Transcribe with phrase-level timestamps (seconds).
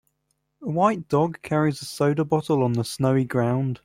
[0.63, 3.79] A white dog carries a soda bottle on the snowy ground.